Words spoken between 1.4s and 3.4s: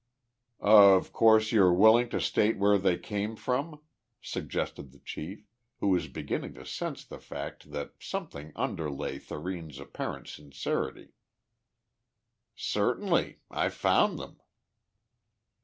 you're willing to state where they came